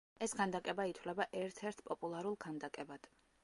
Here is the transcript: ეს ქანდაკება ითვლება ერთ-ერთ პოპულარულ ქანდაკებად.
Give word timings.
ეს 0.27 0.31
ქანდაკება 0.37 0.85
ითვლება 0.93 1.27
ერთ-ერთ 1.43 1.83
პოპულარულ 1.91 2.39
ქანდაკებად. 2.47 3.11